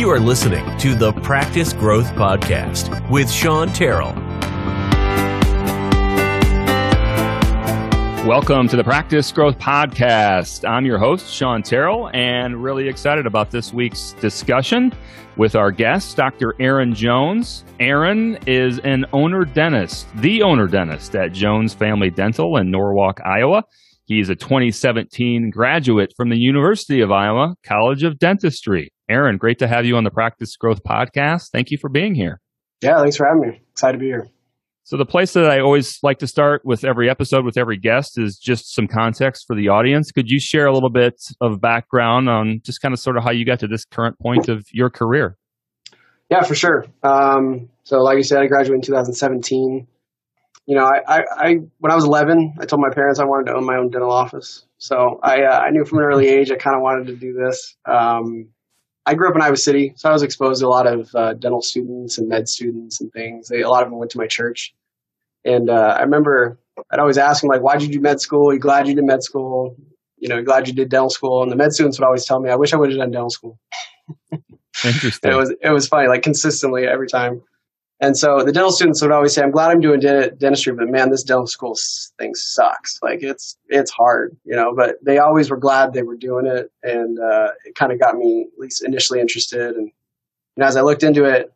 [0.00, 4.14] You are listening to the Practice Growth Podcast with Sean Terrell.
[8.26, 10.66] Welcome to the Practice Growth Podcast.
[10.66, 14.90] I'm your host, Sean Terrell, and really excited about this week's discussion
[15.36, 16.54] with our guest, Dr.
[16.58, 17.66] Aaron Jones.
[17.78, 23.64] Aaron is an owner dentist, the owner dentist at Jones Family Dental in Norwalk, Iowa.
[24.06, 28.94] He's a 2017 graduate from the University of Iowa College of Dentistry.
[29.10, 31.50] Aaron, great to have you on the Practice Growth Podcast.
[31.50, 32.40] Thank you for being here.
[32.80, 33.60] Yeah, thanks for having me.
[33.72, 34.28] Excited to be here.
[34.84, 38.18] So, the place that I always like to start with every episode with every guest
[38.18, 40.10] is just some context for the audience.
[40.10, 43.30] Could you share a little bit of background on just kind of sort of how
[43.30, 45.36] you got to this current point of your career?
[46.30, 46.86] Yeah, for sure.
[47.02, 49.86] Um, so, like you said, I graduated in 2017.
[50.66, 53.46] You know, I, I, I, when I was 11, I told my parents I wanted
[53.46, 54.64] to own my own dental office.
[54.78, 57.32] So I, uh, I knew from an early age I kind of wanted to do
[57.32, 57.76] this.
[57.86, 58.50] Um,
[59.10, 61.34] I grew up in Iowa City, so I was exposed to a lot of uh,
[61.34, 63.48] dental students and med students and things.
[63.48, 64.72] They, a lot of them went to my church.
[65.44, 66.60] And uh, I remember
[66.92, 68.50] I'd always ask them like, "Why'd you do med school?
[68.50, 69.74] Are you glad you did med school?
[70.18, 72.50] You know, glad you did dental school?" And the med students would always tell me,
[72.50, 73.58] "I wish I would have done dental school."
[74.84, 75.32] Interesting.
[75.32, 77.42] it was it was funny, like consistently every time.
[78.02, 81.10] And so the dental students would always say, "I'm glad I'm doing dentistry, but man,
[81.10, 81.76] this dental school
[82.18, 82.98] thing sucks.
[83.02, 86.72] Like it's it's hard, you know." But they always were glad they were doing it,
[86.82, 89.76] and uh, it kind of got me at least initially interested.
[89.76, 89.92] And,
[90.56, 91.52] and as I looked into it,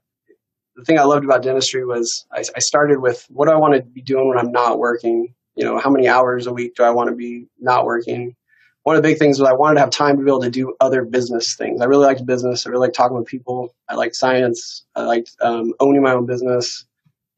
[0.77, 3.75] the thing I loved about dentistry was I, I started with what do I want
[3.75, 5.34] to be doing when I'm not working?
[5.56, 8.36] You know, how many hours a week do I want to be not working?
[8.84, 10.50] One of the big things was I wanted to have time to be able to
[10.50, 11.80] do other business things.
[11.80, 12.66] I really liked business.
[12.66, 13.74] I really liked talking with people.
[13.88, 14.84] I liked science.
[14.94, 16.84] I liked um, owning my own business.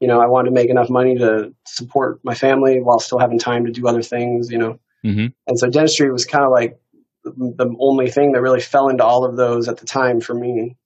[0.00, 3.38] You know, I wanted to make enough money to support my family while still having
[3.38, 4.50] time to do other things.
[4.50, 5.26] You know, mm-hmm.
[5.46, 6.78] and so dentistry was kind of like
[7.24, 10.76] the only thing that really fell into all of those at the time for me.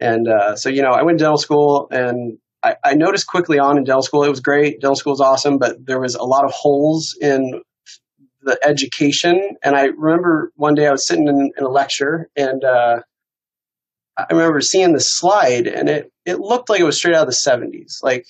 [0.00, 3.58] And uh, so, you know, I went to dental school and I, I, noticed quickly
[3.58, 4.80] on in dental school, it was great.
[4.80, 7.62] Dental school was awesome, but there was a lot of holes in
[8.48, 9.56] the education.
[9.62, 13.00] And I remember one day I was sitting in, in a lecture and uh,
[14.16, 17.32] I remember seeing the slide and it, it looked like it was straight out of
[17.32, 18.02] the 70s.
[18.02, 18.26] Like,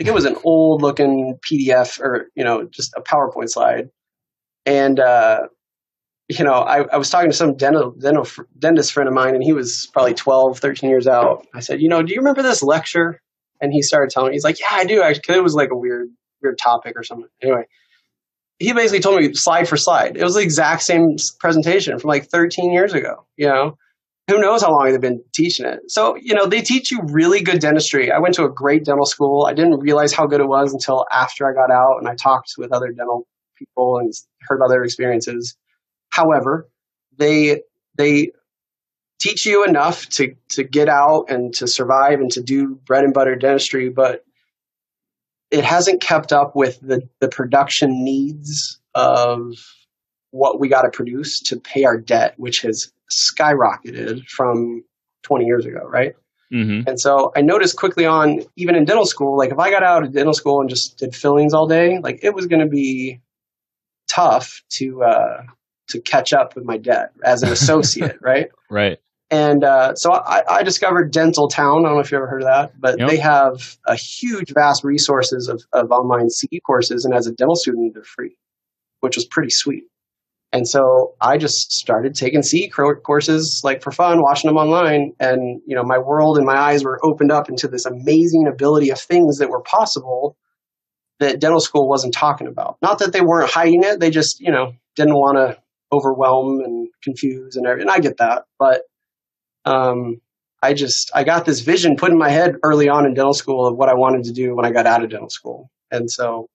[0.00, 3.90] like it was an old looking PDF or, you know, just a PowerPoint slide.
[4.64, 5.48] And uh,
[6.38, 8.26] you know, I, I was talking to some dental, dental,
[8.58, 11.46] dentist friend of mine, and he was probably 12, 13 years out.
[11.54, 13.20] I said, you know, do you remember this lecture?
[13.60, 15.02] And he started telling me, he's like, yeah, I do.
[15.02, 16.08] Actually, it was like a weird,
[16.42, 17.28] weird topic or something.
[17.42, 17.64] Anyway,
[18.62, 20.16] he basically told me slide for slide.
[20.16, 23.26] It was the exact same presentation from like 13 years ago.
[23.36, 23.76] You know,
[24.28, 25.80] who knows how long they've been teaching it.
[25.88, 28.10] So, you know, they teach you really good dentistry.
[28.10, 29.46] I went to a great dental school.
[29.46, 32.54] I didn't realize how good it was until after I got out and I talked
[32.56, 33.26] with other dental
[33.58, 34.12] people and
[34.48, 35.56] heard about their experiences
[36.12, 36.68] However,
[37.16, 37.62] they
[37.96, 38.32] they
[39.18, 43.14] teach you enough to to get out and to survive and to do bread and
[43.14, 44.22] butter dentistry, but
[45.52, 49.54] it hasn't kept up with the the production needs of
[50.30, 54.82] what we got to produce to pay our debt, which has skyrocketed from
[55.24, 56.14] 20 years ago, right?
[56.52, 56.88] Mm-hmm.
[56.88, 60.04] And so I noticed quickly on, even in dental school, like if I got out
[60.04, 63.20] of dental school and just did fillings all day, like it was going to be
[64.08, 65.42] tough to uh,
[65.88, 68.50] to catch up with my debt as an associate, right?
[68.70, 68.98] Right.
[69.32, 71.86] And uh, so I, I, discovered Dental Town.
[71.86, 73.08] I don't know if you ever heard of that, but yep.
[73.08, 77.56] they have a huge, vast resources of, of online CE courses, and as a dental
[77.56, 78.36] student, they're free,
[79.00, 79.84] which was pretty sweet.
[80.52, 85.62] And so I just started taking CE courses like for fun, watching them online, and
[85.66, 89.00] you know my world and my eyes were opened up into this amazing ability of
[89.00, 90.36] things that were possible
[91.20, 92.76] that dental school wasn't talking about.
[92.82, 95.56] Not that they weren't hiding it; they just you know didn't want to
[95.90, 97.88] overwhelm and confuse and everything.
[97.88, 98.82] And I get that, but
[99.64, 100.16] um,
[100.62, 103.66] I just I got this vision put in my head early on in dental school
[103.66, 106.48] of what I wanted to do when I got out of dental school, and so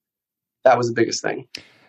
[0.64, 1.48] that was the biggest thing.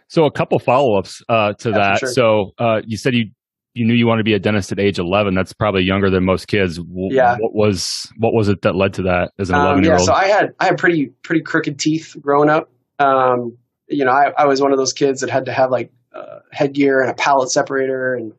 [0.08, 1.98] So a couple follow ups uh, to yeah, that.
[1.98, 2.12] Sure.
[2.12, 3.26] So uh, you said you
[3.74, 6.24] you knew you wanted to be a dentist at age 11 that's probably younger than
[6.24, 6.80] most kids.
[6.88, 7.36] Yeah.
[7.38, 10.06] what was what was it that led to that as an 11 year old yeah
[10.06, 12.70] so i had i had pretty pretty crooked teeth growing up.
[12.98, 13.56] Um,
[13.86, 16.40] you know I, I was one of those kids that had to have like uh,
[16.52, 18.32] headgear and a palate separator, and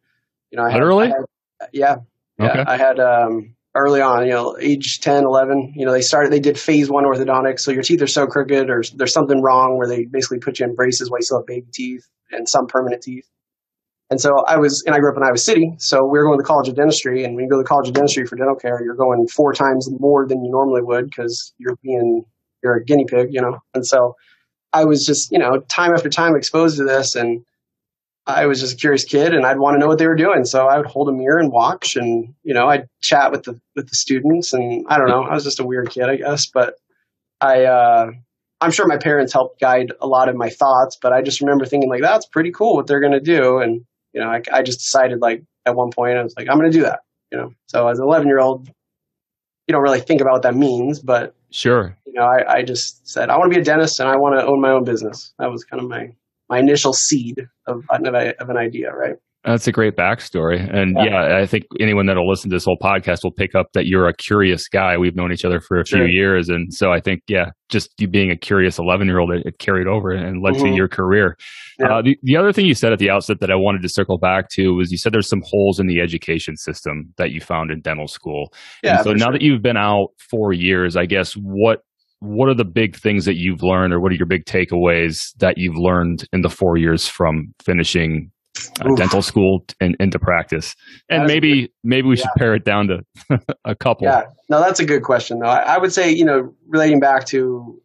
[0.52, 1.96] you know, I literally, had, I had, yeah,
[2.40, 2.64] yeah, okay.
[2.68, 6.40] I had um, early on, you know, age 10, 11, you know, they started, they
[6.40, 7.62] did phase one orthodontics.
[7.62, 10.66] So your teeth are so crooked or there's something wrong where they basically put you
[10.66, 13.28] in braces while you still have baby teeth and some permanent teeth.
[14.10, 15.76] And so I was, and I grew up in Iowa City.
[15.78, 17.24] So we were going to the College of Dentistry.
[17.24, 19.54] And when you go to the College of Dentistry for dental care, you're going four
[19.54, 22.24] times more than you normally would because you're being,
[22.64, 23.60] you're a guinea pig, you know?
[23.76, 24.16] And so
[24.74, 27.14] I was just, you know, time after time exposed to this.
[27.14, 27.46] And
[28.30, 30.46] I was just a curious kid and I'd want to know what they were doing.
[30.46, 33.60] So I would hold a mirror and watch and, you know, I'd chat with the,
[33.76, 36.46] with the students and I don't know, I was just a weird kid, I guess,
[36.46, 36.76] but
[37.42, 38.12] I, uh,
[38.62, 41.66] I'm sure my parents helped guide a lot of my thoughts, but I just remember
[41.66, 43.60] thinking like, that's pretty cool what they're going to do.
[43.60, 46.58] And, you know, I, I just decided like at one point, I was like, I'm
[46.58, 47.00] going to do that,
[47.32, 47.54] you know?
[47.68, 48.68] So as an 11 year old,
[49.68, 51.98] you don't really think about what that means, but sure.
[52.06, 54.36] You know, I, I just said, I want to be a dentist and I want
[54.40, 55.34] to own my own business.
[55.40, 56.12] That was kind of my,
[56.50, 59.16] my initial seed of, of an idea, right?
[59.46, 60.60] That's a great backstory.
[60.60, 61.30] And yeah.
[61.30, 61.38] yeah.
[61.38, 64.14] I think anyone that'll listen to this whole podcast will pick up that you're a
[64.14, 64.98] curious guy.
[64.98, 66.00] We've known each other for a sure.
[66.00, 66.50] few years.
[66.50, 69.60] And so I think, yeah, just you being a curious 11 year old, it, it,
[69.60, 70.66] carried over and led mm-hmm.
[70.66, 71.38] to your career.
[71.80, 71.88] Yeah.
[71.88, 74.18] Uh, the, the other thing you said at the outset that I wanted to circle
[74.18, 77.72] back to was you said there's some holes in the education system that you found
[77.72, 78.52] in dental school.
[78.84, 78.98] Yeah.
[78.98, 79.34] And so now sure.
[79.34, 81.80] that you've been out four years, I guess what
[82.20, 85.58] what are the big things that you've learned or what are your big takeaways that
[85.58, 88.32] you've learned in the four years from finishing
[88.82, 90.76] uh, dental school and into practice?
[91.10, 92.24] And maybe maybe we yeah.
[92.24, 94.08] should pare it down to a couple.
[94.08, 94.24] Yeah.
[94.50, 95.48] No that's a good question though.
[95.48, 97.82] I, I, would say you know relating back to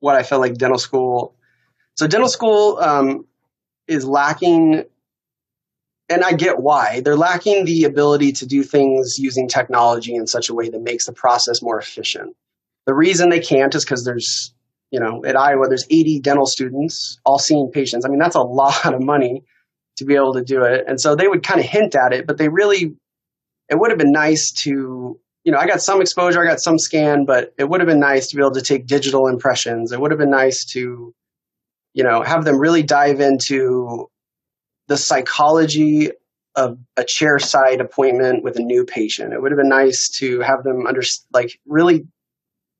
[0.00, 1.34] what i felt like dental school
[1.96, 3.24] so dental school um,
[3.88, 4.84] is lacking
[6.08, 7.00] and i get why.
[7.00, 11.06] They're lacking the ability to do things using technology in such a way that makes
[11.06, 12.36] the process more efficient
[12.86, 14.54] the reason they can't is because there's
[14.90, 18.04] you know, at Iowa, there's 80 dental students all seeing patients.
[18.04, 19.44] I mean, that's a lot of money
[19.96, 20.84] to be able to do it.
[20.86, 22.94] And so they would kind of hint at it, but they really,
[23.68, 26.78] it would have been nice to, you know, I got some exposure, I got some
[26.78, 29.92] scan, but it would have been nice to be able to take digital impressions.
[29.92, 31.14] It would have been nice to,
[31.94, 34.10] you know, have them really dive into
[34.88, 36.10] the psychology
[36.54, 39.32] of a chair side appointment with a new patient.
[39.32, 41.02] It would have been nice to have them under,
[41.32, 42.06] like really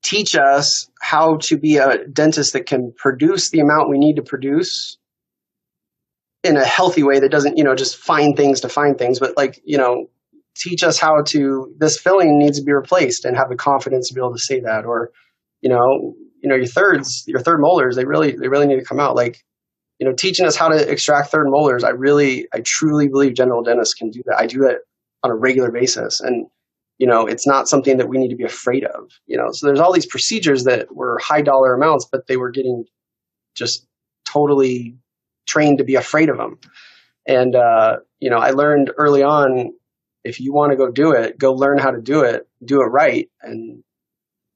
[0.06, 4.22] teach us how to be a dentist that can produce the amount we need to
[4.22, 4.98] produce
[6.44, 9.36] in a healthy way that doesn't, you know, just find things to find things, but
[9.36, 10.06] like, you know,
[10.56, 14.14] teach us how to this filling needs to be replaced and have the confidence to
[14.14, 14.84] be able to say that.
[14.84, 15.10] Or
[15.60, 18.84] you know you know your thirds your third molars they really they really need to
[18.84, 19.16] come out.
[19.16, 19.42] Like
[19.98, 23.62] you know teaching us how to extract third molars i really i truly believe general
[23.62, 24.38] dentists can do that.
[24.38, 24.78] I do that
[25.22, 26.20] on a regular basis.
[26.20, 26.46] And
[26.98, 29.50] you know it's not something that we need to be afraid of you know?
[29.52, 32.84] So there's all these procedures that were high dollar amounts but they were getting
[33.54, 33.86] just
[34.26, 34.96] totally
[35.46, 36.58] trained to be afraid of them
[37.26, 39.72] and uh, you know i learned early on
[40.24, 42.86] if you want to go do it go learn how to do it do it
[42.86, 43.28] right.
[43.42, 43.82] And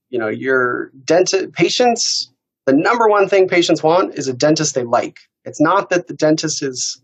[0.09, 2.33] you know your dentist patients
[2.67, 5.19] the number one thing patients want is a dentist they like.
[5.45, 7.03] It's not that the dentist is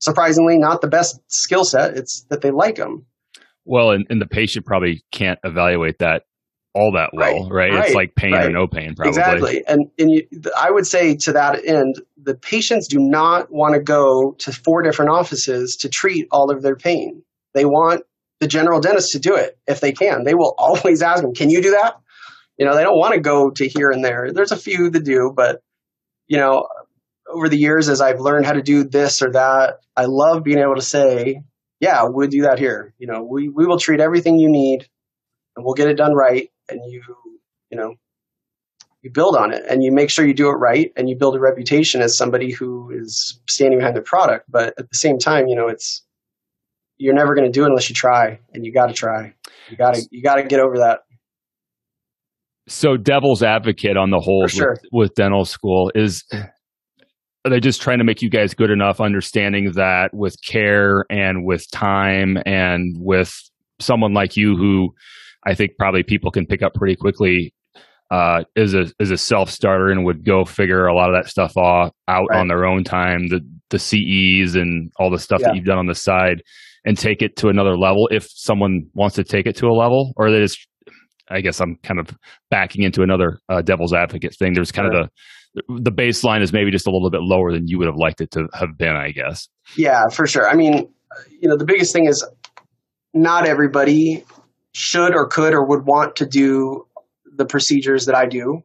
[0.00, 3.04] surprisingly not the best skill set it's that they like them
[3.68, 6.22] well, and, and the patient probably can't evaluate that
[6.74, 7.70] all that well, right?
[7.70, 7.72] right?
[7.72, 7.84] right.
[7.86, 8.46] It's like pain right.
[8.46, 9.08] or no pain, probably.
[9.10, 9.64] Exactly.
[9.66, 10.26] And, and you,
[10.58, 14.82] I would say to that end, the patients do not want to go to four
[14.82, 17.22] different offices to treat all of their pain.
[17.54, 18.02] They want
[18.40, 20.24] the general dentist to do it if they can.
[20.24, 22.00] They will always ask them, can you do that?
[22.56, 24.30] You know, they don't want to go to here and there.
[24.32, 25.62] There's a few that do, but,
[26.26, 26.66] you know,
[27.28, 30.58] over the years, as I've learned how to do this or that, I love being
[30.58, 31.42] able to say,
[31.80, 32.94] yeah, we'll do that here.
[32.98, 34.88] You know, we, we will treat everything you need
[35.56, 36.50] and we'll get it done right.
[36.68, 37.02] And you,
[37.70, 37.94] you know,
[39.02, 41.36] you build on it and you make sure you do it right and you build
[41.36, 44.46] a reputation as somebody who is standing behind the product.
[44.50, 46.04] But at the same time, you know, it's,
[46.96, 49.34] you're never going to do it unless you try and you got to try.
[49.70, 51.00] You got to, you got to get over that.
[52.66, 54.72] So devil's advocate on the whole sure.
[54.72, 56.24] with, with dental school is
[57.48, 61.46] are they just trying to make you guys good enough understanding that with care and
[61.46, 63.34] with time and with
[63.80, 64.90] someone like you who
[65.46, 67.54] I think probably people can pick up pretty quickly
[68.10, 71.30] uh, is a is a self starter and would go figure a lot of that
[71.30, 72.38] stuff off out right.
[72.38, 73.40] on their own time, the
[73.70, 75.48] the CEs and all the stuff yeah.
[75.48, 76.42] that you've done on the side,
[76.84, 80.12] and take it to another level if someone wants to take it to a level,
[80.16, 80.66] or they just
[81.30, 82.16] I guess I'm kind of
[82.50, 84.54] backing into another uh, devil's advocate thing.
[84.54, 85.10] There's kind of the
[85.68, 88.30] the baseline is maybe just a little bit lower than you would have liked it
[88.32, 89.48] to have been, I guess.
[89.76, 90.48] Yeah, for sure.
[90.48, 90.88] I mean,
[91.40, 92.24] you know, the biggest thing is
[93.14, 94.24] not everybody
[94.72, 96.86] should or could or would want to do
[97.36, 98.62] the procedures that I do.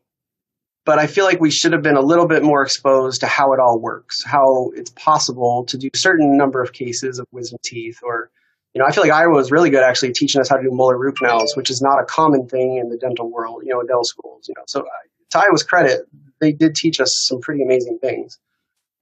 [0.85, 3.53] But I feel like we should have been a little bit more exposed to how
[3.53, 7.57] it all works, how it's possible to do a certain number of cases of wisdom
[7.63, 8.29] teeth or
[8.73, 10.69] you know, I feel like Iowa was really good actually teaching us how to do
[10.71, 13.79] molar root canals, which is not a common thing in the dental world, you know,
[13.79, 14.63] in dental schools, you know.
[14.67, 14.83] So
[15.31, 16.07] to Iowa's credit,
[16.39, 18.39] they did teach us some pretty amazing things.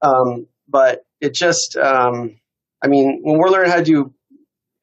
[0.01, 2.39] Um, but it just, um,
[2.83, 4.13] I mean, when we're learning how to do,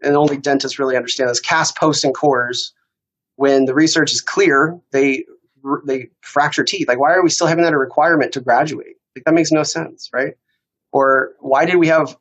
[0.02, 2.73] and only dentists really understand this, cast posts and cores,
[3.37, 5.25] when the research is clear, they
[5.87, 6.88] they fracture teeth.
[6.88, 8.97] Like, why are we still having that a requirement to graduate?
[9.14, 10.35] Like, that makes no sense, right?
[10.92, 12.16] Or why did we have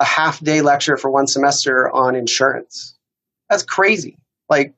[0.00, 2.96] a half day lecture for one semester on insurance?
[3.50, 4.18] That's crazy.
[4.48, 4.74] Like,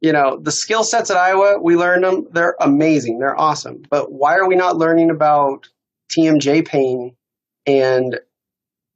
[0.00, 2.26] you know, the skill sets at Iowa, we learned them.
[2.30, 3.18] They're amazing.
[3.18, 3.82] They're awesome.
[3.88, 5.68] But why are we not learning about
[6.12, 7.16] TMJ pain
[7.66, 8.20] and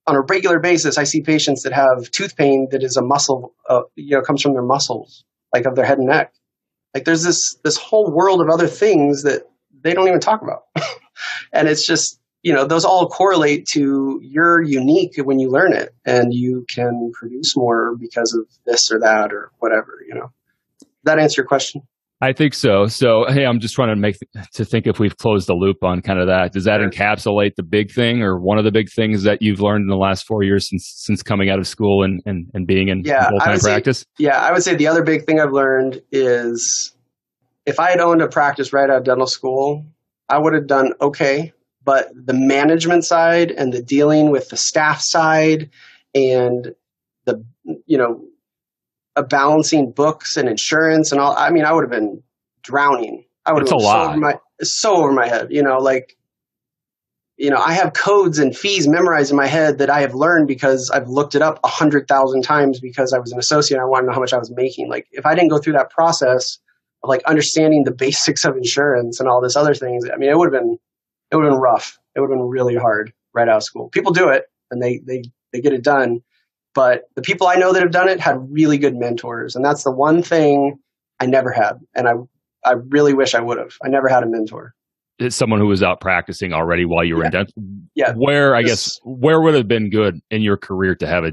[0.09, 3.55] on a regular basis, I see patients that have tooth pain that is a muscle,
[3.69, 6.33] uh, you know, comes from their muscles, like of their head and neck.
[6.95, 9.43] Like there's this this whole world of other things that
[9.83, 10.63] they don't even talk about,
[11.53, 15.95] and it's just you know those all correlate to you're unique when you learn it,
[16.05, 19.99] and you can produce more because of this or that or whatever.
[20.07, 20.33] You know,
[20.81, 21.83] Does that answer your question?
[22.21, 22.87] I think so.
[22.87, 24.17] So, hey, I'm just trying to make
[24.55, 26.53] to think if we've closed the loop on kind of that.
[26.53, 29.83] Does that encapsulate the big thing or one of the big things that you've learned
[29.83, 32.89] in the last four years since since coming out of school and and, and being
[32.89, 34.01] in yeah, full time practice?
[34.01, 36.93] Say, yeah, I would say the other big thing I've learned is
[37.67, 39.87] if I had owned a practice right out of dental school,
[40.29, 41.53] I would have done okay.
[41.89, 45.71] But the management side and the dealing with the staff side
[46.15, 46.75] and
[47.25, 47.43] the
[47.87, 48.23] you know
[49.23, 51.35] balancing books and insurance and all.
[51.35, 52.23] I mean, I would have been
[52.63, 53.25] drowning.
[53.47, 55.47] I would have been so over, my, so over my head.
[55.49, 56.19] You know, like
[57.39, 60.47] you know, I have codes and fees memorized in my head that I have learned
[60.47, 63.79] because I've looked it up a hundred thousand times because I was an associate.
[63.79, 64.91] and I wanted to know how much I was making.
[64.91, 66.59] Like, if I didn't go through that process
[67.03, 70.37] of like understanding the basics of insurance and all this other things, I mean, it
[70.37, 70.79] would have been,
[71.31, 71.99] it would have been rough.
[72.15, 73.89] It would have been really hard right out of school.
[73.91, 76.21] People do it and they, they, they get it done.
[76.75, 79.57] But the people I know that have done it had really good mentors.
[79.57, 80.79] And that's the one thing
[81.21, 81.75] I never had.
[81.95, 82.15] And I,
[82.65, 83.75] I really wish I would have.
[83.83, 84.75] I never had a mentor.
[85.19, 87.27] It's someone who was out practicing already while you were yeah.
[87.27, 87.55] in dental.
[87.95, 88.13] Yeah.
[88.15, 91.33] Where, I guess, where would have been good in your career to have a,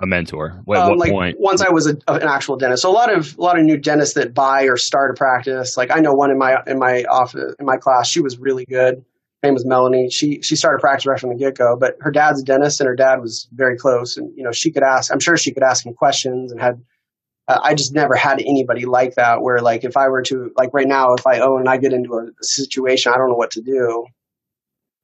[0.00, 0.62] a mentor?
[0.68, 1.36] At um, what like point?
[1.38, 2.82] Once I was a, an actual dentist.
[2.82, 5.76] So a lot of a lot of new dentists that buy or start a practice.
[5.76, 8.08] Like I know one in my in my office in my class.
[8.08, 9.04] She was really good
[9.42, 10.10] name was Melanie.
[10.10, 12.88] She she started practice right from the get go, but her dad's a dentist, and
[12.88, 14.16] her dad was very close.
[14.16, 15.12] And you know, she could ask.
[15.12, 16.82] I'm sure she could ask him questions, and had.
[17.48, 19.42] Uh, I just never had anybody like that.
[19.42, 21.92] Where like if I were to like right now, if I own and I get
[21.92, 24.06] into a, situation, I don't know what to do.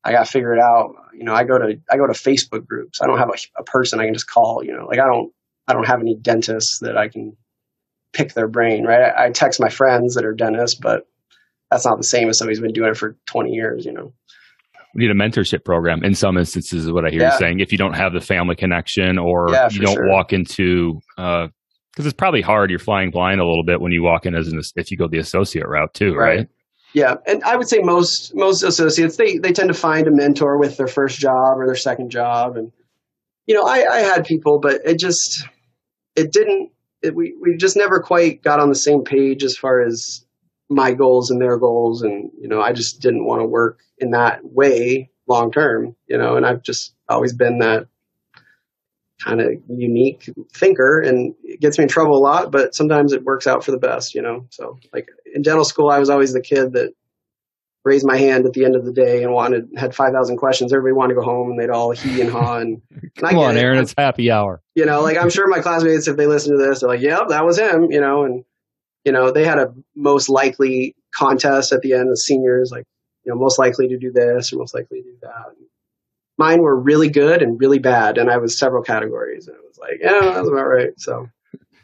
[0.05, 0.95] I got to figure it out.
[1.15, 3.01] You know, I go to I go to Facebook groups.
[3.03, 4.63] I don't have a, a person I can just call.
[4.63, 5.33] You know, like I don't
[5.67, 7.37] I don't have any dentists that I can
[8.13, 8.85] pick their brain.
[8.85, 9.01] Right?
[9.01, 11.07] I, I text my friends that are dentists, but
[11.77, 13.85] that's not the same as somebody who's been doing it for 20 years.
[13.85, 14.13] You know
[14.97, 17.33] we need a mentorship program in some instances is what i hear yeah.
[17.33, 20.09] you saying if you don't have the family connection or yeah, you don't sure.
[20.09, 21.51] walk into because
[21.99, 24.49] uh, it's probably hard you're flying blind a little bit when you walk in as
[24.49, 26.49] an if you go the associate route too right, right?
[26.95, 30.59] yeah and i would say most most associates they they tend to find a mentor
[30.59, 32.73] with their first job or their second job and
[33.47, 35.47] you know i i had people but it just
[36.17, 36.71] it didn't
[37.03, 40.26] it, we we just never quite got on the same page as far as
[40.69, 44.11] my goals and their goals and you know i just didn't want to work in
[44.11, 47.87] that way long term you know and i've just always been that
[49.25, 53.25] kind of unique thinker and it gets me in trouble a lot but sometimes it
[53.25, 56.33] works out for the best you know so like in dental school i was always
[56.33, 56.93] the kid that
[57.85, 60.93] raised my hand at the end of the day and wanted had 5000 questions everybody
[60.93, 63.61] wanted to go home and they'd all he and haw and, and come on it.
[63.61, 66.63] aaron it's happy hour you know like i'm sure my classmates if they listen to
[66.63, 68.45] this they're like yep that was him you know and
[69.07, 72.85] you know, they had a most likely contest at the end of seniors, like,
[73.25, 75.55] you know, most likely to do this or most likely to do that.
[76.39, 79.79] Mine were really good and really bad, and I was several categories, and it was
[79.79, 80.91] like, yeah, that's about right.
[80.99, 81.29] So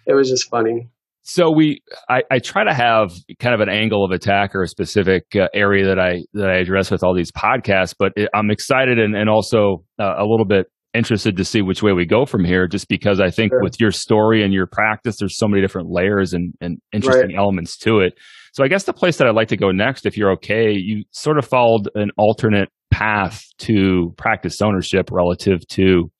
[0.06, 0.90] it was just funny.
[1.22, 4.68] So we, I, I try to have kind of an angle of attack or a
[4.68, 8.50] specific uh, area that I that I address with all these podcasts, but it, I'm
[8.50, 12.26] excited and and also uh, a little bit interested to see which way we go
[12.26, 13.62] from here just because i think sure.
[13.62, 17.38] with your story and your practice there's so many different layers and, and interesting right.
[17.38, 18.14] elements to it
[18.52, 21.04] so i guess the place that i'd like to go next if you're okay you
[21.10, 26.10] sort of followed an alternate path to practice ownership relative to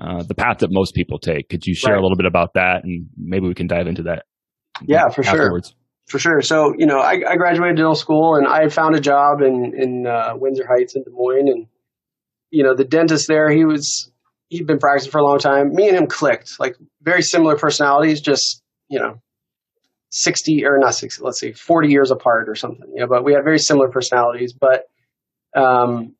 [0.00, 1.98] uh, the path that most people take could you share right.
[1.98, 4.24] a little bit about that and maybe we can dive into that
[4.82, 5.70] yeah for afterwards.
[5.70, 5.76] sure
[6.12, 6.42] for sure.
[6.42, 10.06] So, you know, I, I graduated dental school and I found a job in, in
[10.06, 11.48] uh, Windsor Heights in Des Moines.
[11.48, 11.66] And,
[12.50, 14.11] you know, the dentist there, he was,
[14.52, 15.74] he'd been practicing for a long time.
[15.74, 19.20] Me and him clicked, like very similar personalities, just you know,
[20.10, 22.86] sixty or not sixty, let's see, forty years apart or something.
[22.94, 24.52] You know, but we had very similar personalities.
[24.52, 24.84] But
[25.56, 26.14] um,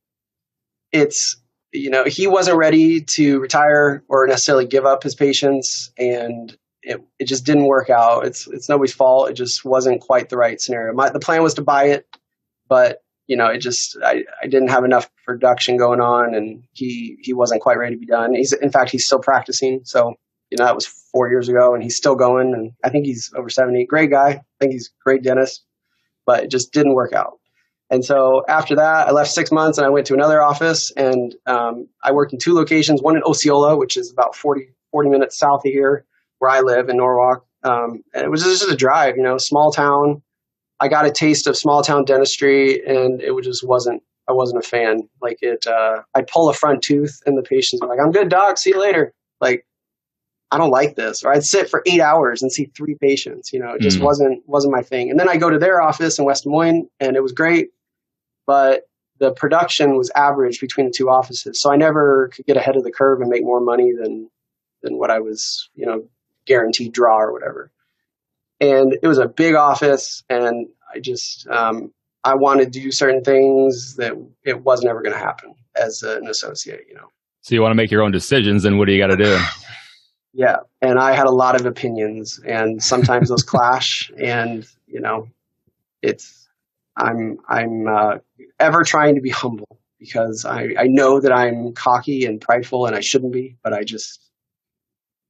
[0.92, 1.36] it's
[1.72, 7.02] you know he wasn't ready to retire or necessarily give up his patients, and it
[7.18, 8.24] it just didn't work out.
[8.24, 9.28] It's it's nobody's fault.
[9.28, 10.94] It just wasn't quite the right scenario.
[10.94, 12.06] My, the plan was to buy it,
[12.66, 17.16] but you know, it just I, I didn't have enough production going on, and he
[17.22, 18.34] he wasn't quite ready to be done.
[18.34, 20.14] He's in fact he's still practicing, so
[20.50, 23.32] you know that was four years ago, and he's still going, and I think he's
[23.36, 23.86] over seventy.
[23.86, 25.64] Great guy, I think he's great dentist,
[26.26, 27.38] but it just didn't work out.
[27.92, 31.34] And so after that, I left six months and I went to another office and
[31.46, 35.36] um, I worked in two locations, one in Osceola, which is about 40, 40 minutes
[35.36, 36.06] south of here
[36.38, 37.44] where I live in Norwalk.
[37.62, 40.22] Um, and it was just a drive, you know, small town.
[40.82, 44.68] I got a taste of small town dentistry and it just wasn't, I wasn't a
[44.68, 45.08] fan.
[45.20, 48.58] Like it, uh, I'd pull a front tooth and the patient's like, I'm good, doc.
[48.58, 49.14] See you later.
[49.40, 49.66] Like,
[50.50, 51.24] I don't like this.
[51.24, 53.52] Or I'd sit for eight hours and see three patients.
[53.52, 54.02] You know, it just mm.
[54.02, 55.10] wasn't wasn't my thing.
[55.10, 57.70] And then I go to their office in West Des Moines, and it was great
[58.46, 58.82] but
[59.18, 61.60] the production was average between the two offices.
[61.60, 64.28] So I never could get ahead of the curve and make more money than
[64.82, 66.04] than what I was, you know,
[66.44, 67.70] guaranteed draw or whatever.
[68.62, 71.92] And it was a big office, and I just um,
[72.24, 74.12] I wanted to do certain things that
[74.44, 77.08] it wasn't ever going to happen as an associate, you know.
[77.40, 79.38] So you want to make your own decisions, and what do you got to do?
[80.32, 85.26] yeah, and I had a lot of opinions, and sometimes those clash, and you know,
[86.00, 86.48] it's
[86.96, 88.18] I'm I'm uh,
[88.60, 92.96] ever trying to be humble because I, I know that I'm cocky and prideful and
[92.96, 94.31] I shouldn't be, but I just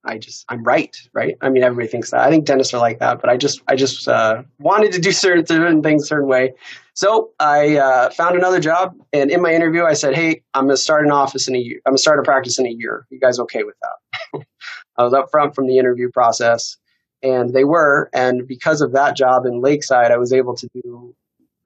[0.05, 1.37] I just I'm right, right?
[1.41, 2.21] I mean, everybody thinks that.
[2.21, 5.13] I think dentists are like that, but I just I just uh, wanted to do
[5.13, 6.55] certain, certain things a certain way.
[6.95, 10.77] So I uh, found another job, and in my interview, I said, "Hey, I'm going
[10.77, 11.81] to start an office in a year.
[11.87, 13.07] I'm going to start a practice in a year.
[13.11, 14.47] You guys okay with that?"
[14.97, 16.77] I was up front from the interview process,
[17.23, 18.11] and they were.
[18.13, 21.15] And because of that job in Lakeside, I was able to do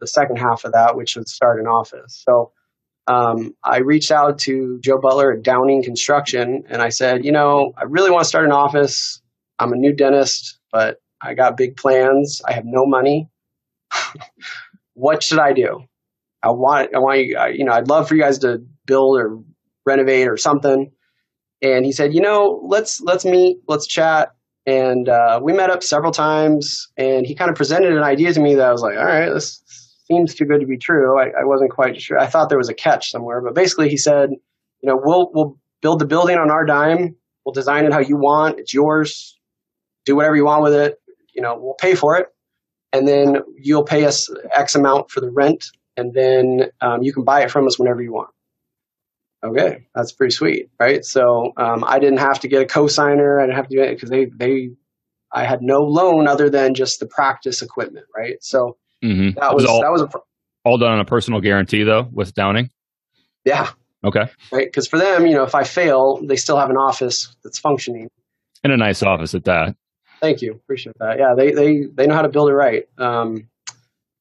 [0.00, 2.22] the second half of that, which was start an office.
[2.28, 2.52] So
[3.06, 7.72] um, I reached out to Joe Butler at Downing Construction and I said, you know,
[7.76, 9.22] I really want to start an office.
[9.58, 12.42] I'm a new dentist, but I got big plans.
[12.46, 13.28] I have no money.
[14.94, 15.84] what should I do?
[16.42, 19.38] I want, I want you, you know, I'd love for you guys to build or
[19.84, 20.92] renovate or something.
[21.62, 24.34] And he said, you know, let's let's meet, let's chat.
[24.66, 28.40] And uh, we met up several times, and he kind of presented an idea to
[28.40, 29.62] me that I was like, all right, this
[30.06, 31.18] seems too good to be true.
[31.18, 32.18] I, I wasn't quite sure.
[32.18, 35.58] I thought there was a catch somewhere, but basically he said, you know, we'll we'll
[35.82, 37.16] build the building on our dime.
[37.44, 38.58] We'll design it how you want.
[38.58, 39.38] It's yours.
[40.04, 41.00] Do whatever you want with it.
[41.34, 42.28] You know, we'll pay for it,
[42.92, 45.64] and then you'll pay us X amount for the rent,
[45.96, 48.30] and then um, you can buy it from us whenever you want.
[49.44, 51.04] Okay, that's pretty sweet, right?
[51.04, 53.38] So um, I didn't have to get a cosigner.
[53.38, 54.70] I didn't have to do it because they they
[55.32, 58.42] I had no loan other than just the practice equipment, right?
[58.42, 59.38] So Mm-hmm.
[59.38, 60.08] That was, was all, that was a,
[60.64, 62.70] all done on a personal guarantee though with Downing.
[63.44, 63.70] Yeah.
[64.04, 64.30] Okay.
[64.52, 67.58] Right, because for them, you know, if I fail, they still have an office that's
[67.58, 68.08] functioning.
[68.62, 69.76] And a nice office at that.
[70.20, 71.18] Thank you, appreciate that.
[71.18, 72.88] Yeah, they they they know how to build it right.
[72.98, 73.48] Um,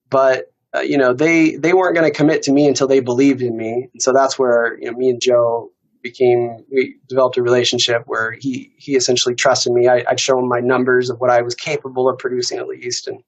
[0.09, 3.41] but uh, you know, they they weren't going to commit to me until they believed
[3.41, 7.41] in me, and so that's where you know me and Joe became we developed a
[7.41, 9.88] relationship where he he essentially trusted me.
[9.88, 13.07] I, would show him my numbers of what I was capable of producing at least,
[13.07, 13.21] and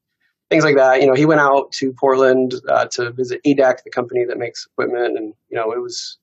[0.49, 1.01] things like that.
[1.01, 4.65] You know, he went out to Portland uh, to visit A-dec, the company that makes
[4.65, 6.17] equipment, and you know, it was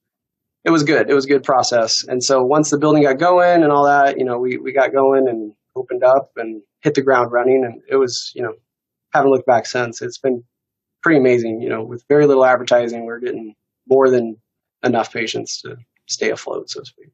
[0.64, 1.10] it was good.
[1.10, 2.04] It was a good process.
[2.08, 4.92] And so once the building got going and all that, you know, we we got
[4.92, 8.54] going and opened up and hit the ground running, and it was you know,
[9.12, 10.02] haven't looked back since.
[10.02, 10.44] It's been
[11.02, 11.60] pretty amazing.
[11.60, 13.54] You know, with very little advertising, we're getting
[13.86, 14.36] more than
[14.82, 17.10] enough patients to stay afloat, so to speak.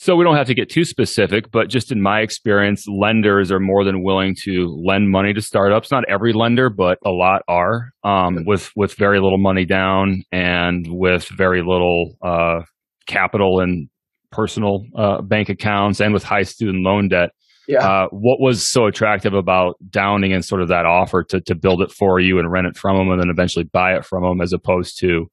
[0.00, 3.58] So we don't have to get too specific, but just in my experience, lenders are
[3.58, 5.90] more than willing to lend money to startups.
[5.90, 10.86] Not every lender, but a lot are um, with with very little money down and
[10.88, 12.60] with very little uh,
[13.08, 13.88] capital and
[14.30, 17.30] personal uh, bank accounts, and with high student loan debt.
[17.66, 17.80] Yeah.
[17.86, 21.82] Uh, what was so attractive about Downing and sort of that offer to to build
[21.82, 24.40] it for you and rent it from them, and then eventually buy it from them,
[24.40, 25.26] as opposed to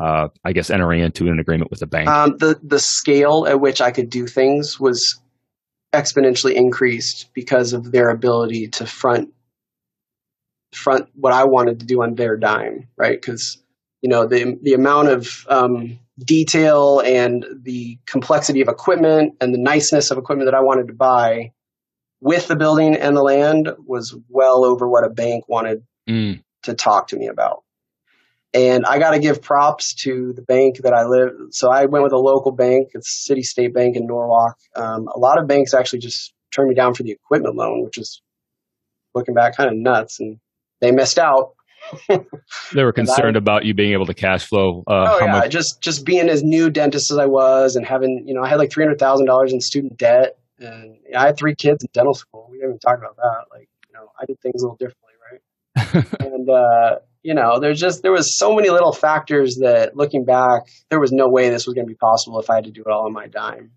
[0.00, 2.08] uh, I guess entering into an agreement with a bank?
[2.08, 5.20] Um, the the scale at which I could do things was
[5.92, 9.32] exponentially increased because of their ability to front
[10.72, 13.20] front what I wanted to do on their dime, right?
[13.20, 13.62] Because
[14.00, 19.58] you know the the amount of um, detail and the complexity of equipment and the
[19.58, 21.52] niceness of equipment that I wanted to buy
[22.20, 26.42] with the building and the land was well over what a bank wanted mm.
[26.62, 27.61] to talk to me about.
[28.54, 31.32] And I got to give props to the bank that I live.
[31.50, 32.90] So I went with a local bank.
[32.92, 34.56] It's City State Bank in Norwalk.
[34.76, 37.96] Um, a lot of banks actually just turned me down for the equipment loan, which
[37.96, 38.20] is
[39.14, 40.20] looking back kind of nuts.
[40.20, 40.38] And
[40.80, 41.54] they missed out.
[42.08, 44.84] they were concerned I, about you being able to cash flow.
[44.86, 48.22] Uh, oh yeah, much- just just being as new dentist as I was, and having
[48.24, 51.18] you know I had like three hundred thousand dollars in student debt, and you know,
[51.18, 52.46] I had three kids in dental school.
[52.50, 53.46] We didn't even talk about that.
[53.50, 56.20] Like you know, I did things a little differently, right?
[56.32, 60.62] and uh, you know, there's just there was so many little factors that looking back,
[60.90, 62.82] there was no way this was going to be possible if I had to do
[62.82, 63.72] it all on my dime.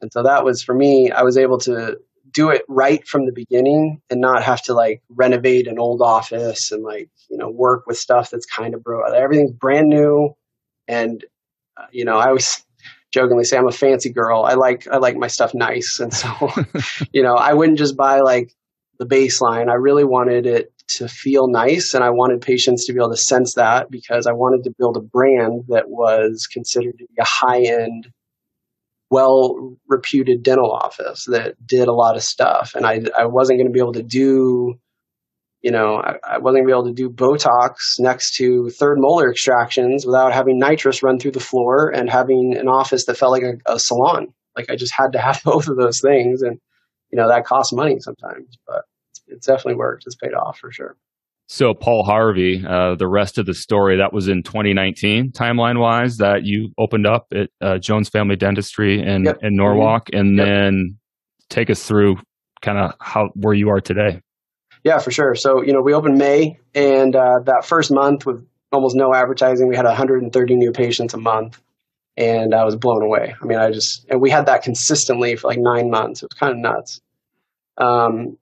[0.00, 1.98] And so that was for me, I was able to
[2.30, 6.72] do it right from the beginning and not have to like renovate an old office
[6.72, 10.36] and like you know work with stuff that's kind of bro everything's brand new
[10.86, 11.24] and
[11.78, 12.62] uh, you know i always
[13.12, 14.44] jokingly say i'm a fancy girl.
[14.44, 16.00] I like i like my stuff nice.
[16.00, 16.28] And so
[17.12, 18.52] you know i wouldn't just buy like
[18.98, 19.70] the baseline.
[19.70, 23.16] I really wanted it to feel nice and i wanted patients to be able to
[23.16, 27.24] sense that because i wanted to build a brand that was considered to be a
[27.24, 28.08] high end
[29.10, 32.72] well reputed dental office that did a lot of stuff.
[32.74, 34.74] And I, I wasn't going to be able to do,
[35.62, 38.98] you know, I, I wasn't going to be able to do Botox next to third
[38.98, 43.32] molar extractions without having nitrous run through the floor and having an office that felt
[43.32, 44.28] like a, a salon.
[44.56, 46.42] Like I just had to have both of those things.
[46.42, 46.58] And,
[47.10, 48.82] you know, that costs money sometimes, but
[49.28, 50.04] it's definitely worked.
[50.06, 50.96] It's paid off for sure.
[51.50, 56.18] So, Paul Harvey, uh, the rest of the story that was in 2019, timeline wise,
[56.18, 59.38] that you opened up at uh, Jones Family Dentistry in, yep.
[59.40, 60.46] in Norwalk, and yep.
[60.46, 60.98] then
[61.48, 62.16] take us through
[62.60, 64.20] kind of how where you are today.
[64.84, 65.34] Yeah, for sure.
[65.34, 69.68] So, you know, we opened May, and uh, that first month with almost no advertising,
[69.68, 71.62] we had 130 new patients a month,
[72.18, 73.34] and I was blown away.
[73.40, 76.22] I mean, I just and we had that consistently for like nine months.
[76.22, 77.00] It was kind of nuts.
[77.78, 78.36] Um,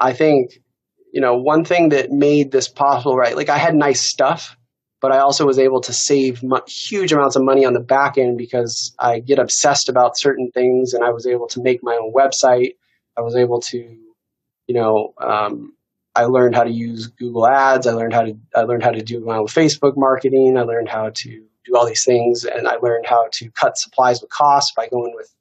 [0.00, 0.60] I think
[1.12, 3.36] you know, one thing that made this possible, right?
[3.36, 4.56] Like I had nice stuff,
[5.00, 8.38] but I also was able to save huge amounts of money on the back end
[8.38, 12.12] because I get obsessed about certain things and I was able to make my own
[12.12, 12.74] website.
[13.16, 15.74] I was able to, you know, um,
[16.14, 17.86] I learned how to use Google Ads.
[17.86, 20.56] I learned how to I learned how to do my own Facebook marketing.
[20.58, 24.20] I learned how to do all these things, and I learned how to cut supplies
[24.20, 25.32] with costs by going with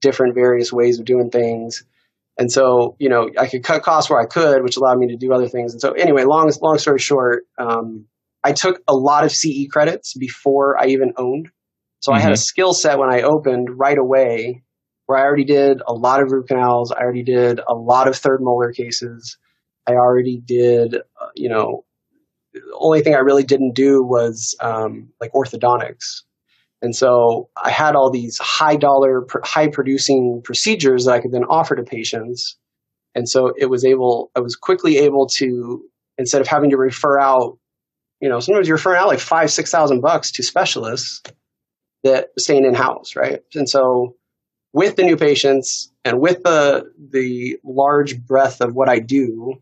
[0.00, 1.84] different various ways of doing things.
[2.36, 5.16] And so, you know, I could cut costs where I could, which allowed me to
[5.16, 5.72] do other things.
[5.72, 8.06] And so, anyway, long long story short, um,
[8.42, 11.48] I took a lot of CE credits before I even owned.
[12.00, 12.18] So mm-hmm.
[12.18, 12.40] I had a mm-hmm.
[12.40, 14.62] skill set when I opened right away,
[15.06, 16.92] where I already did a lot of root canals.
[16.92, 19.38] I already did a lot of third molar cases.
[19.86, 21.84] I already did, uh, you know,
[22.52, 26.22] the only thing I really didn't do was um, like orthodontics.
[26.84, 31.44] And so I had all these high dollar, high producing procedures that I could then
[31.44, 32.58] offer to patients.
[33.14, 35.82] And so it was able, I was quickly able to,
[36.18, 37.58] instead of having to refer out,
[38.20, 41.22] you know, sometimes you're referring out like five, six thousand bucks to specialists
[42.02, 43.40] that staying in house, right?
[43.54, 44.16] And so
[44.74, 49.54] with the new patients and with the the large breadth of what I do,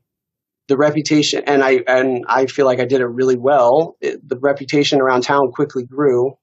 [0.66, 3.96] the reputation and I and I feel like I did it really well.
[4.00, 6.36] It, the reputation around town quickly grew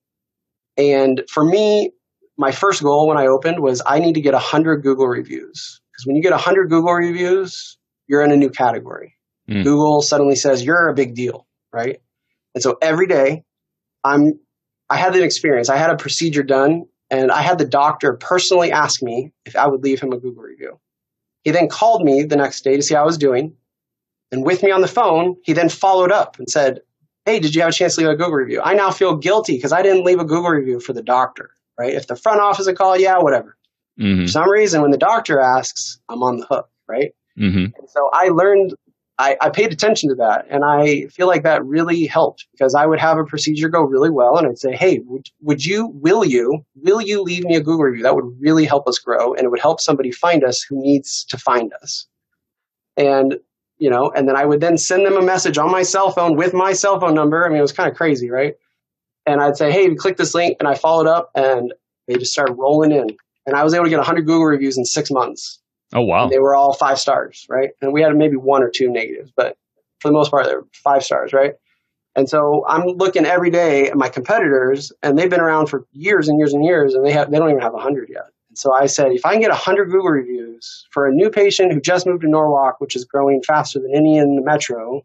[0.80, 1.92] and for me,
[2.38, 5.82] my first goal when I opened was I need to get 100 Google reviews.
[5.92, 9.16] Because when you get 100 Google reviews, you're in a new category.
[9.50, 9.66] Mm.
[9.66, 12.00] Google suddenly says you're a big deal, right?
[12.56, 13.44] And so every day,
[14.06, 14.40] I'm
[14.90, 15.70] I had an experience.
[15.70, 19.68] I had a procedure done, and I had the doctor personally ask me if I
[19.68, 20.80] would leave him a Google review.
[21.44, 23.56] He then called me the next day to see how I was doing.
[24.32, 26.82] And with me on the phone, he then followed up and said,
[27.30, 28.62] hey, did you have a chance to leave a Google review?
[28.64, 31.94] I now feel guilty because I didn't leave a Google review for the doctor, right?
[31.94, 33.56] If the front office a call, yeah, whatever.
[34.00, 34.24] Mm-hmm.
[34.24, 37.12] For some reason, when the doctor asks, I'm on the hook, right?
[37.38, 37.66] Mm-hmm.
[37.78, 38.74] And so I learned,
[39.20, 40.46] I, I paid attention to that.
[40.50, 44.10] And I feel like that really helped because I would have a procedure go really
[44.10, 47.62] well and I'd say, hey, would, would you, will you, will you leave me a
[47.62, 48.04] Google review?
[48.04, 51.26] That would really help us grow and it would help somebody find us who needs
[51.26, 52.08] to find us.
[52.98, 53.36] And
[53.80, 56.36] you know, and then I would then send them a message on my cell phone
[56.36, 57.46] with my cell phone number.
[57.46, 58.56] I mean, it was kind of crazy, right?
[59.26, 61.74] And I'd say, hey, click this link, and I followed up, and
[62.08, 63.10] they just started rolling in.
[63.46, 65.60] And I was able to get 100 Google reviews in six months.
[65.94, 66.24] Oh, wow.
[66.24, 67.72] And they were all five stars, right?
[67.82, 69.58] And we had maybe one or two negatives, but
[70.00, 71.54] for the most part, they're five stars, right?
[72.16, 76.28] And so I'm looking every day at my competitors, and they've been around for years
[76.28, 78.26] and years and years, and they have they don't even have 100 yet.
[78.56, 81.80] So I said, if I can get 100 Google reviews for a new patient who
[81.80, 85.04] just moved to Norwalk, which is growing faster than any in the metro,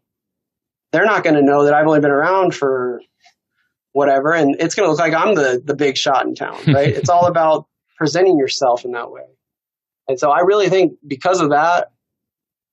[0.91, 3.01] they're not going to know that I've only been around for
[3.91, 4.33] whatever.
[4.33, 6.89] And it's going to look like I'm the, the big shot in town, right?
[6.89, 9.23] it's all about presenting yourself in that way.
[10.07, 11.91] And so I really think because of that,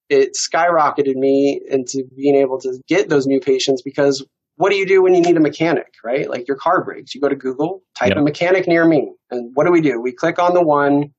[0.09, 4.25] it skyrocketed me into being able to get those new patients because
[4.63, 6.31] what do you do when you need a mechanic, right?
[6.31, 7.17] Like your car breaks.
[7.17, 8.19] You go to Google, type yep.
[8.19, 9.11] a mechanic near me.
[9.29, 10.01] And what do we do?
[10.01, 11.13] We click on the one.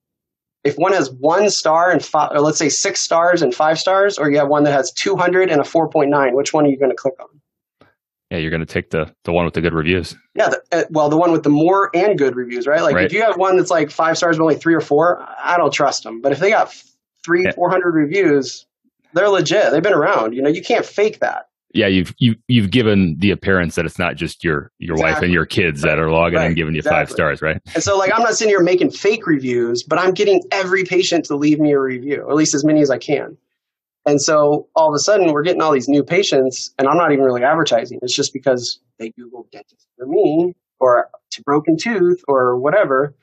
[0.64, 4.18] If one has one star and five, or let's say six stars and five stars,
[4.18, 6.90] or you have one that has 200 and a 4.9, which one are you going
[6.90, 7.28] to click on?
[8.32, 10.16] Yeah, you're going to take the the one with the good reviews.
[10.36, 12.82] Yeah, the, uh, well, the one with the more and good reviews, right?
[12.82, 13.06] Like right.
[13.06, 15.74] if you have one that's like five stars but only three or four, I don't
[15.74, 16.22] trust them.
[16.22, 16.74] But if they got
[17.26, 17.52] three, yeah.
[17.52, 18.66] 400 reviews,
[19.12, 19.72] they're legit.
[19.72, 20.34] They've been around.
[20.34, 23.98] You know, you can't fake that yeah, you've you, you've given the appearance that it's
[23.98, 25.14] not just your your exactly.
[25.14, 26.46] wife and your kids that are logging right.
[26.46, 27.00] and giving you exactly.
[27.00, 27.60] five stars, right?
[27.74, 31.26] And so, like, I'm not sitting here making fake reviews, but I'm getting every patient
[31.26, 33.38] to leave me a review, or at least as many as I can.
[34.06, 37.12] And so, all of a sudden, we're getting all these new patients, and I'm not
[37.12, 38.00] even really advertising.
[38.04, 43.16] It's just because they Google dentist for me, or to broken tooth, or whatever.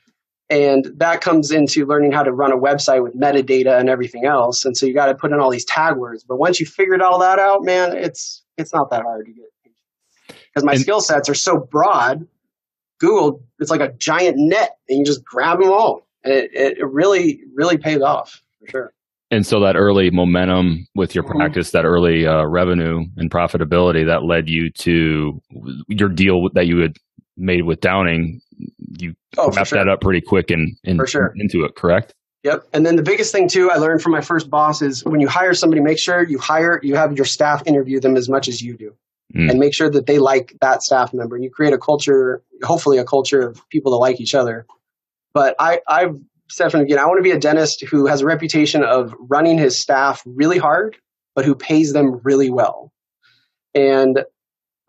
[0.51, 4.65] And that comes into learning how to run a website with metadata and everything else.
[4.65, 6.25] And so you got to put in all these tag words.
[6.25, 9.45] But once you figured all that out, man, it's it's not that hard to get
[10.53, 12.27] because my skill sets are so broad.
[12.99, 16.87] Google, it's like a giant net, and you just grab them all, and it, it,
[16.87, 18.93] really really pays off for sure.
[19.31, 21.39] And so that early momentum with your mm-hmm.
[21.39, 25.41] practice, that early uh, revenue and profitability, that led you to
[25.89, 26.97] your deal that you had
[27.37, 28.43] made with Downing
[28.99, 29.79] you oh, wrap sure.
[29.79, 31.33] that up pretty quick and, and sure.
[31.37, 32.15] into it, correct?
[32.43, 32.69] Yep.
[32.73, 35.29] And then the biggest thing too, I learned from my first boss is when you
[35.29, 38.63] hire somebody, make sure you hire, you have your staff interview them as much as
[38.63, 38.95] you do.
[39.35, 39.51] Mm.
[39.51, 41.37] And make sure that they like that staff member.
[41.37, 44.67] And you create a culture, hopefully a culture of people that like each other.
[45.33, 48.23] But I, I've said from the beginning, I want to be a dentist who has
[48.23, 50.97] a reputation of running his staff really hard,
[51.37, 52.93] but who pays them really well.
[53.75, 54.25] And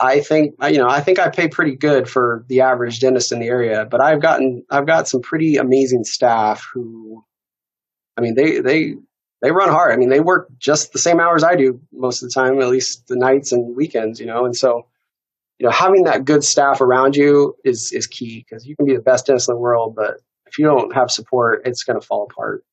[0.01, 3.39] I think you know I think I pay pretty good for the average dentist in
[3.39, 7.23] the area, but I've gotten I've got some pretty amazing staff who,
[8.17, 8.95] I mean they they
[9.41, 9.93] they run hard.
[9.93, 12.69] I mean they work just the same hours I do most of the time, at
[12.69, 14.45] least the nights and weekends, you know.
[14.45, 14.87] And so,
[15.59, 18.95] you know, having that good staff around you is is key because you can be
[18.95, 22.05] the best dentist in the world, but if you don't have support, it's going to
[22.05, 22.63] fall apart.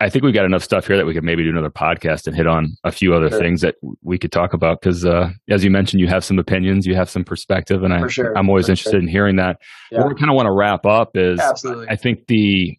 [0.00, 2.34] I think we've got enough stuff here that we could maybe do another podcast and
[2.34, 3.38] hit on a few other sure.
[3.38, 4.80] things that we could talk about.
[4.80, 8.06] Because uh, as you mentioned, you have some opinions, you have some perspective, and I,
[8.08, 8.36] sure.
[8.36, 9.00] I'm always For interested sure.
[9.00, 9.58] in hearing that.
[9.90, 10.00] Yeah.
[10.00, 11.88] What we kind of want to wrap up is, Absolutely.
[11.88, 12.76] I think the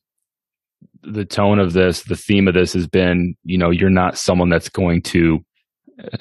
[1.03, 4.49] the tone of this, the theme of this has been, you know, you're not someone
[4.49, 5.39] that's going to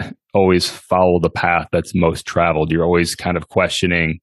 [0.01, 2.71] uh, always follow the path that's most traveled.
[2.71, 4.21] You're always kind of questioning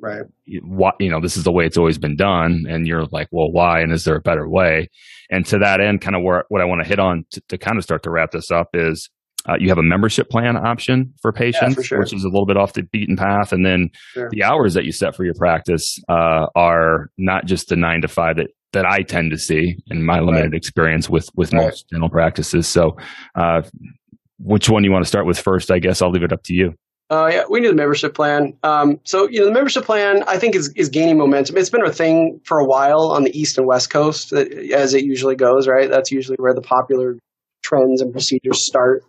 [0.00, 0.22] right
[0.62, 3.50] what you know this is the way it's always been done and you're like well
[3.50, 4.88] why and is there a better way
[5.30, 7.58] and to that end kind of where what i want to hit on to, to
[7.58, 9.10] kind of start to wrap this up is
[9.48, 11.98] uh, you have a membership plan option for patients, yeah, for sure.
[12.00, 13.52] which is a little bit off the beaten path.
[13.52, 14.28] And then sure.
[14.30, 18.08] the hours that you set for your practice uh, are not just the nine to
[18.08, 20.54] five that, that I tend to see in my limited right.
[20.54, 21.64] experience with with right.
[21.64, 22.68] most dental practices.
[22.68, 22.96] So,
[23.34, 23.62] uh,
[24.38, 25.70] which one you want to start with first?
[25.70, 26.74] I guess I'll leave it up to you.
[27.10, 28.56] Uh, yeah, we need the membership plan.
[28.62, 31.56] Um, so, you know, the membership plan, I think, is, is gaining momentum.
[31.56, 35.02] It's been a thing for a while on the East and West Coast, as it
[35.02, 35.90] usually goes, right?
[35.90, 37.18] That's usually where the popular
[37.64, 39.02] trends and procedures start.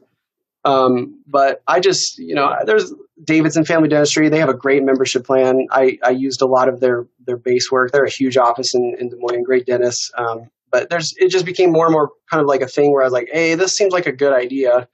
[0.65, 2.91] Um, but I just, you know, there's
[3.23, 4.29] Davidson Family Dentistry.
[4.29, 5.67] They have a great membership plan.
[5.71, 7.91] I, I used a lot of their, their base work.
[7.91, 10.11] They're a huge office in, in Des Moines, great dentists.
[10.17, 13.03] Um, but there's, it just became more and more kind of like a thing where
[13.03, 14.87] I was like, hey, this seems like a good idea.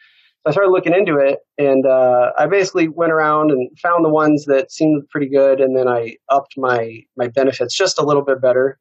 [0.47, 4.45] I started looking into it, and uh, I basically went around and found the ones
[4.45, 8.41] that seemed pretty good, and then I upped my my benefits just a little bit
[8.41, 8.79] better.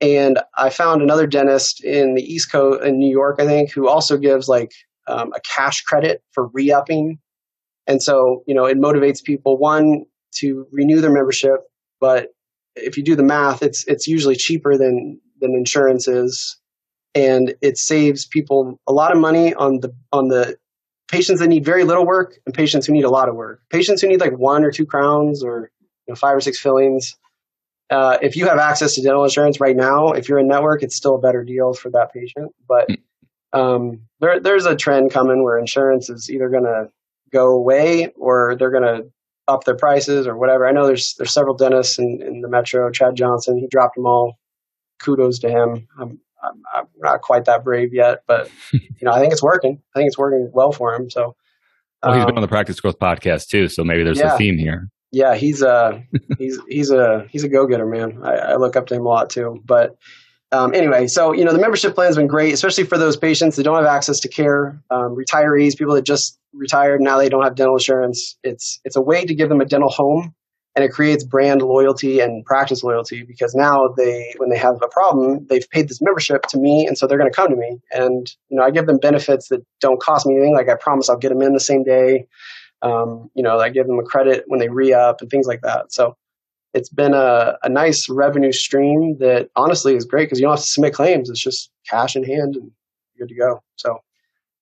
[0.00, 3.88] And I found another dentist in the East Coast in New York, I think, who
[3.88, 4.70] also gives like
[5.08, 7.18] um, a cash credit for re-upping.
[7.88, 10.04] And so, you know, it motivates people one
[10.36, 11.60] to renew their membership,
[12.00, 12.28] but
[12.76, 16.58] if you do the math, it's it's usually cheaper than than insurance is,
[17.14, 20.56] and it saves people a lot of money on the on the
[21.08, 23.62] patients that need very little work and patients who need a lot of work.
[23.70, 25.70] Patients who need like one or two crowns or
[26.06, 27.16] you know, five or six fillings.
[27.90, 30.94] Uh, if you have access to dental insurance right now, if you're in network, it's
[30.94, 32.54] still a better deal for that patient.
[32.68, 33.58] But hmm.
[33.58, 36.90] um, there, there's a trend coming where insurance is either going to
[37.32, 39.10] go away or they're going to
[39.48, 40.66] up their prices or whatever.
[40.66, 42.90] I know there's there's several dentists in, in the metro.
[42.90, 44.38] Chad Johnson, he dropped them all.
[45.00, 45.88] Kudos to him.
[45.98, 49.80] I'm, I'm, I'm, not quite that brave yet, but you know, I think it's working.
[49.94, 51.10] I think it's working well for him.
[51.10, 51.36] So,
[52.02, 54.38] well, he's um, been on the Practice Growth podcast too, so maybe there's yeah, a
[54.38, 54.88] theme here.
[55.10, 56.02] Yeah, he's a
[56.38, 58.20] he's he's a he's a go getter, man.
[58.22, 59.60] I, I, look up to him a lot too.
[59.64, 59.96] But
[60.52, 63.56] um, anyway, so you know, the membership plan has been great, especially for those patients
[63.56, 67.42] that don't have access to care, um, retirees, people that just retired now they don't
[67.42, 68.36] have dental insurance.
[68.42, 70.34] It's it's a way to give them a dental home
[70.78, 74.86] and it creates brand loyalty and practice loyalty because now they when they have a
[74.86, 77.80] problem they've paid this membership to me and so they're going to come to me.
[77.90, 80.54] And you know i give them benefits that don't cost me anything.
[80.54, 82.26] Like i promise i'll get them in the same day.
[82.80, 85.92] Um, you know i give them a credit when they re-up and things like that.
[85.92, 86.16] So
[86.74, 90.60] it's been a, a nice revenue stream that honestly is great because you don't have
[90.60, 91.28] to submit claims.
[91.28, 92.70] It's just cash in hand and
[93.18, 93.64] good to go.
[93.74, 93.98] So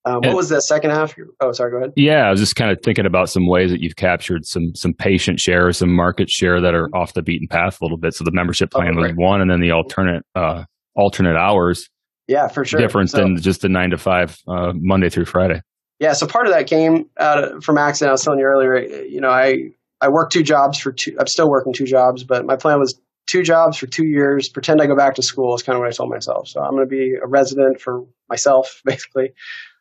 [0.06, 1.16] um, what was the second half?
[1.40, 1.72] Oh, sorry.
[1.72, 1.92] Go ahead.
[1.96, 4.92] Yeah, I was just kind of thinking about some ways that you've captured some some
[4.92, 8.14] patient share, some market share that are off the beaten path a little bit.
[8.14, 10.64] So the membership plan oh, was one, and then the alternate uh,
[10.94, 11.90] alternate hours.
[12.28, 12.80] Yeah, for sure.
[12.80, 15.60] Different so, than just the nine to five uh, Monday through Friday.
[15.98, 18.10] yeah, so part of that came out of, from accident.
[18.10, 18.78] I was telling you earlier.
[18.78, 21.16] You know, I I worked two jobs for two.
[21.18, 24.48] I'm still working two jobs, but my plan was two jobs for two years.
[24.48, 26.48] Pretend I go back to school is kind of what I told myself.
[26.48, 29.32] So I'm going to be a resident for myself, basically.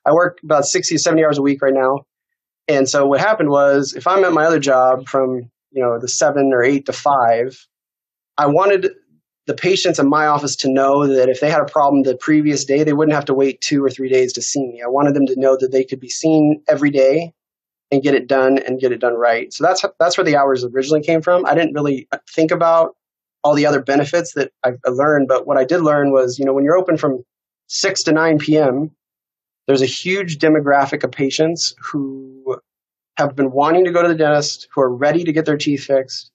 [0.05, 2.05] I work about 60 to 70 hours a week right now.
[2.67, 6.07] And so what happened was if I'm at my other job from, you know, the
[6.07, 7.57] seven or eight to five,
[8.37, 8.91] I wanted
[9.47, 12.65] the patients in my office to know that if they had a problem the previous
[12.65, 14.81] day, they wouldn't have to wait two or three days to see me.
[14.83, 17.33] I wanted them to know that they could be seen every day
[17.91, 19.53] and get it done and get it done right.
[19.53, 21.45] So that's that's where the hours originally came from.
[21.45, 22.95] I didn't really think about
[23.43, 26.53] all the other benefits that I learned, but what I did learn was, you know,
[26.53, 27.23] when you're open from
[27.67, 28.91] 6 to 9 p.m.,
[29.67, 32.57] there's a huge demographic of patients who
[33.17, 35.85] have been wanting to go to the dentist, who are ready to get their teeth
[35.85, 36.31] fixed,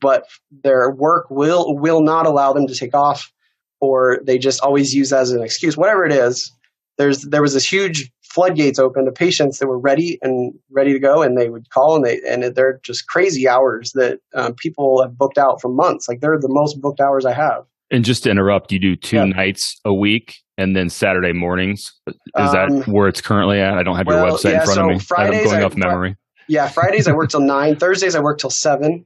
[0.00, 0.26] but
[0.62, 3.32] their work will will not allow them to take off
[3.80, 5.76] or they just always use that as an excuse.
[5.76, 6.52] Whatever it is
[6.98, 10.98] there's there was this huge floodgates open to patients that were ready and ready to
[10.98, 15.00] go and they would call and they and they're just crazy hours that um, people
[15.02, 16.08] have booked out for months.
[16.08, 19.16] Like they're the most booked hours i have and just to interrupt you do two
[19.16, 19.24] yeah.
[19.24, 23.82] nights a week and then saturday mornings is um, that where it's currently at i
[23.82, 25.64] don't have well, your website yeah, in front so of me fridays i'm going I,
[25.64, 26.16] off memory
[26.48, 29.04] yeah fridays i work till nine thursdays i work till seven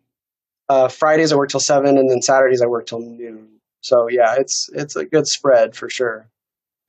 [0.72, 3.48] uh, Fridays I work till seven, and then Saturdays I work till noon.
[3.82, 6.28] So yeah, it's it's a good spread for sure.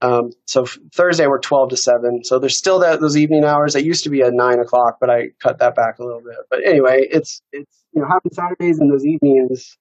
[0.01, 2.23] Um, so f- Thursday I work twelve to seven.
[2.23, 3.73] So there's still that those evening hours.
[3.73, 6.37] That used to be at nine o'clock, but I cut that back a little bit.
[6.49, 9.77] But anyway, it's it's you know having Saturdays and those evenings.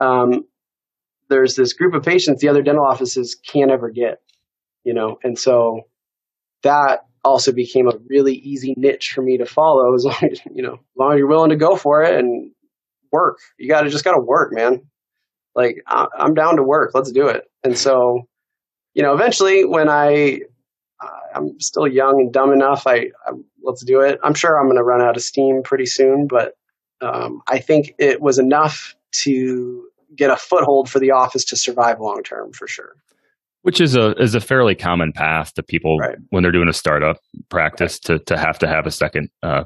[0.00, 0.44] Um,
[1.28, 4.20] there's this group of patients the other dental offices can't ever get,
[4.84, 5.82] you know, and so
[6.62, 10.62] that also became a really easy niche for me to follow as long as you
[10.62, 12.50] know as long as you're willing to go for it and
[13.14, 13.38] work.
[13.58, 14.82] You got to just got to work, man.
[15.54, 16.90] Like I, am down to work.
[16.94, 17.44] Let's do it.
[17.62, 18.28] And so,
[18.92, 20.40] you know, eventually when I,
[21.34, 23.32] I'm still young and dumb enough, I, I
[23.62, 24.18] let's do it.
[24.22, 26.54] I'm sure I'm going to run out of steam pretty soon, but
[27.00, 32.00] um, I think it was enough to get a foothold for the office to survive
[32.00, 32.96] long term for sure.
[33.62, 36.16] Which is a is a fairly common path to people right.
[36.30, 37.16] when they're doing a startup
[37.48, 38.18] practice right.
[38.18, 39.64] to to have to have a second uh,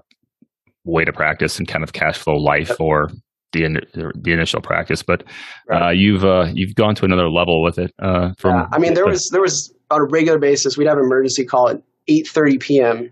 [0.85, 2.81] way to practice and kind of cash flow life yep.
[2.81, 3.11] or
[3.53, 5.25] the the initial practice, but
[5.69, 5.89] right.
[5.89, 7.93] uh, you've uh, you've gone to another level with it.
[7.99, 8.67] Uh, from yeah.
[8.73, 11.69] I mean, there was there was on a regular basis we'd have an emergency call
[11.69, 13.11] at eight thirty p.m.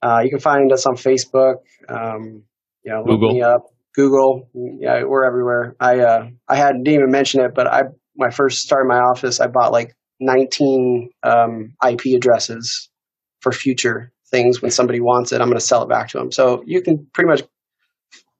[0.02, 1.58] Uh, you can find us on Facebook.
[1.88, 2.42] Um,
[2.82, 3.28] you know, Google.
[3.28, 3.66] look me up.
[3.94, 4.48] Google.
[4.52, 5.76] Yeah, we're everywhere.
[5.78, 7.82] I uh, I hadn't even mention it, but I
[8.14, 12.88] when I first started my office, I bought like 19 um, IP addresses
[13.40, 14.62] for future things.
[14.62, 16.32] When somebody wants it, I'm going to sell it back to them.
[16.32, 17.42] So you can pretty much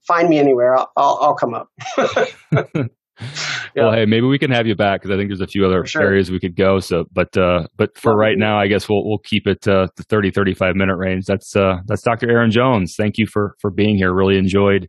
[0.07, 0.77] find me anywhere.
[0.77, 1.69] I'll, I'll, I'll come up.
[3.75, 3.85] yeah.
[3.85, 5.85] Well, hey, maybe we can have you back because I think there's a few other
[5.85, 6.03] sure.
[6.03, 6.79] areas we could go.
[6.79, 10.03] So, but uh, but for right now, I guess we'll we'll keep it uh, the
[10.05, 11.25] 30 35 minute range.
[11.27, 12.31] That's uh, that's Dr.
[12.31, 12.95] Aaron Jones.
[12.97, 14.13] Thank you for for being here.
[14.13, 14.89] Really enjoyed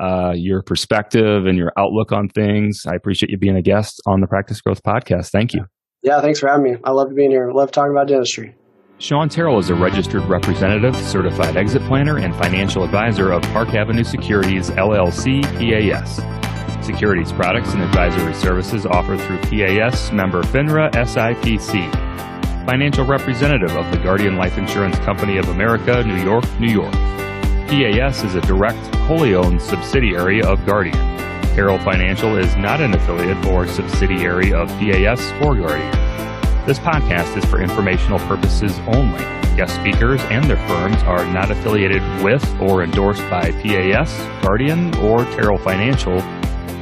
[0.00, 2.82] uh, your perspective and your outlook on things.
[2.86, 5.30] I appreciate you being a guest on the Practice Growth Podcast.
[5.30, 5.66] Thank you.
[6.04, 6.78] Yeah, thanks for having me.
[6.84, 7.50] I love being here.
[7.50, 8.54] Love talking about dentistry.
[8.98, 14.04] Sean Terrell is a registered representative, certified exit planner, and financial advisor of Park Avenue
[14.04, 16.16] Securities LLC PAS.
[16.84, 21.90] Securities products and advisory services offered through PAS member FINRA SIPC.
[22.66, 26.92] Financial representative of the Guardian Life Insurance Company of America, New York, New York.
[26.92, 31.23] PAS is a direct, wholly owned subsidiary of Guardian.
[31.54, 35.92] Terrell Financial is not an affiliate or subsidiary of PAS or Guardian.
[36.66, 39.20] This podcast is for informational purposes only.
[39.54, 45.24] Guest speakers and their firms are not affiliated with or endorsed by PAS, Guardian, or
[45.26, 46.20] Terrell Financial,